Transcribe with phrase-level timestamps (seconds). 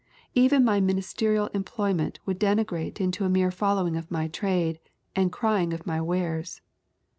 [0.33, 4.79] Even my ministerial em ployment would degenerate into a mere following of my trade,
[5.15, 6.59] ana ciring of my wares.